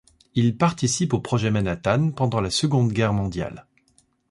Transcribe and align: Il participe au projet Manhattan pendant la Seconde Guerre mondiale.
Il 0.33 0.57
participe 0.57 1.13
au 1.13 1.19
projet 1.19 1.51
Manhattan 1.51 2.09
pendant 2.09 2.41
la 2.41 2.49
Seconde 2.49 2.91
Guerre 2.91 3.13
mondiale. 3.13 3.67